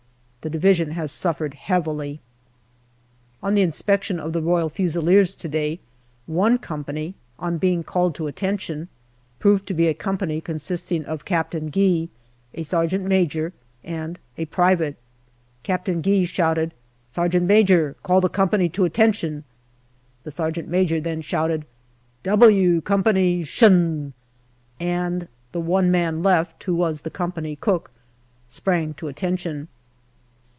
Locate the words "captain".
11.25-11.69, 15.61-16.01